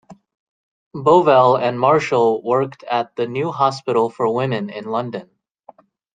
Bovell 0.95 1.57
and 1.61 1.79
Marshall 1.79 2.41
worked 2.43 2.81
at 2.85 3.15
the 3.15 3.27
New 3.27 3.51
Hospital 3.51 4.09
for 4.09 4.33
Women 4.33 4.71
in 4.71 4.85
London. 4.85 5.29